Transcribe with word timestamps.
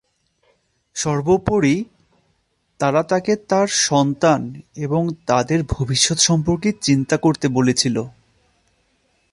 সর্বোপরি, 0.95 1.83
তারা 2.79 3.03
তাকে 3.03 3.35
তার 3.35 3.67
সন্তান 3.67 4.61
এবং 4.75 5.09
তাদের 5.25 5.59
ভবিষ্যত 5.69 6.17
সম্পর্কে 6.19 6.69
চিন্তা 6.81 7.17
করতে 7.17 7.47
বলেছিল। 7.47 8.03